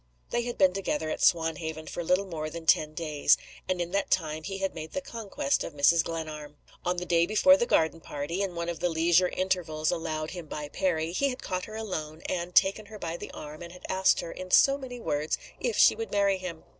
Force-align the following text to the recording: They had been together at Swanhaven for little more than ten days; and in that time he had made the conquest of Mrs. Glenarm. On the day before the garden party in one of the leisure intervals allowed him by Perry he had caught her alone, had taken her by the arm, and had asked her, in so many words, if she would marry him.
They 0.31 0.41
had 0.41 0.57
been 0.57 0.73
together 0.73 1.11
at 1.11 1.21
Swanhaven 1.21 1.85
for 1.87 2.03
little 2.03 2.25
more 2.25 2.49
than 2.49 2.65
ten 2.65 2.95
days; 2.95 3.37
and 3.69 3.79
in 3.79 3.91
that 3.91 4.09
time 4.09 4.41
he 4.41 4.57
had 4.57 4.73
made 4.73 4.93
the 4.93 4.99
conquest 4.99 5.63
of 5.63 5.75
Mrs. 5.75 6.03
Glenarm. 6.03 6.57
On 6.83 6.97
the 6.97 7.05
day 7.05 7.27
before 7.27 7.55
the 7.55 7.67
garden 7.67 7.99
party 8.01 8.41
in 8.41 8.55
one 8.55 8.67
of 8.67 8.79
the 8.79 8.89
leisure 8.89 9.29
intervals 9.29 9.91
allowed 9.91 10.31
him 10.31 10.47
by 10.47 10.69
Perry 10.69 11.11
he 11.11 11.29
had 11.29 11.43
caught 11.43 11.65
her 11.65 11.75
alone, 11.75 12.23
had 12.27 12.55
taken 12.55 12.87
her 12.87 12.97
by 12.97 13.15
the 13.15 13.29
arm, 13.29 13.61
and 13.61 13.71
had 13.73 13.85
asked 13.89 14.21
her, 14.21 14.31
in 14.31 14.49
so 14.49 14.75
many 14.75 14.99
words, 14.99 15.37
if 15.59 15.77
she 15.77 15.93
would 15.93 16.09
marry 16.11 16.39
him. 16.39 16.63